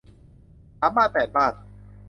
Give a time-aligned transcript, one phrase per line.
[0.79, 1.53] สามบ้านแปดบ้าน